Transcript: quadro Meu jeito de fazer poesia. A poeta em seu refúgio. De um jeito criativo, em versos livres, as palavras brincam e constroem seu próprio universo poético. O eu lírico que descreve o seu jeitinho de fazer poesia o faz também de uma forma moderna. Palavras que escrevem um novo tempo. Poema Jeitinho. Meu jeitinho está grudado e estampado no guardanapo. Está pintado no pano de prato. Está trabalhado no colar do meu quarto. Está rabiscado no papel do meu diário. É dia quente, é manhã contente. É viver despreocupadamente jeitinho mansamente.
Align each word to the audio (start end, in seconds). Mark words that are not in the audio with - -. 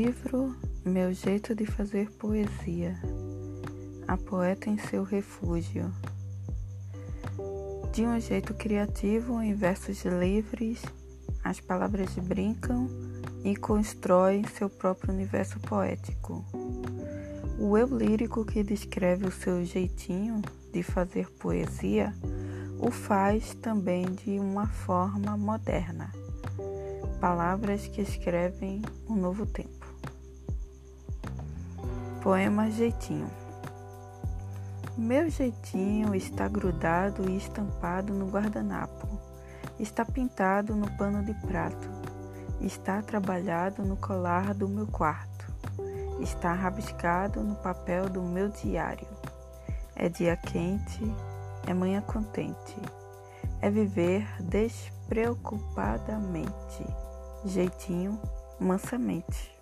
quadro 0.00 0.56
Meu 0.82 1.12
jeito 1.12 1.54
de 1.54 1.66
fazer 1.66 2.10
poesia. 2.12 2.98
A 4.08 4.16
poeta 4.16 4.70
em 4.70 4.78
seu 4.78 5.02
refúgio. 5.02 5.92
De 7.92 8.06
um 8.06 8.18
jeito 8.18 8.54
criativo, 8.54 9.42
em 9.42 9.52
versos 9.52 10.02
livres, 10.04 10.82
as 11.44 11.60
palavras 11.60 12.14
brincam 12.14 12.88
e 13.44 13.54
constroem 13.54 14.42
seu 14.46 14.70
próprio 14.70 15.12
universo 15.12 15.60
poético. 15.60 16.44
O 17.58 17.76
eu 17.76 17.86
lírico 17.86 18.44
que 18.44 18.62
descreve 18.62 19.26
o 19.26 19.32
seu 19.32 19.62
jeitinho 19.66 20.40
de 20.72 20.82
fazer 20.82 21.28
poesia 21.32 22.14
o 22.78 22.90
faz 22.90 23.54
também 23.56 24.06
de 24.06 24.38
uma 24.40 24.66
forma 24.66 25.36
moderna. 25.36 26.10
Palavras 27.20 27.86
que 27.86 28.00
escrevem 28.00 28.80
um 29.06 29.14
novo 29.14 29.44
tempo. 29.44 29.79
Poema 32.22 32.70
Jeitinho. 32.70 33.28
Meu 34.94 35.30
jeitinho 35.30 36.14
está 36.14 36.46
grudado 36.46 37.30
e 37.30 37.38
estampado 37.38 38.12
no 38.12 38.28
guardanapo. 38.28 39.08
Está 39.78 40.04
pintado 40.04 40.76
no 40.76 40.86
pano 40.98 41.24
de 41.24 41.32
prato. 41.46 41.88
Está 42.60 43.00
trabalhado 43.00 43.82
no 43.82 43.96
colar 43.96 44.52
do 44.52 44.68
meu 44.68 44.86
quarto. 44.86 45.50
Está 46.20 46.52
rabiscado 46.52 47.42
no 47.42 47.54
papel 47.54 48.10
do 48.10 48.20
meu 48.20 48.50
diário. 48.50 49.08
É 49.96 50.10
dia 50.10 50.36
quente, 50.36 51.00
é 51.66 51.72
manhã 51.72 52.02
contente. 52.02 52.76
É 53.62 53.70
viver 53.70 54.28
despreocupadamente 54.42 56.84
jeitinho 57.46 58.20
mansamente. 58.60 59.58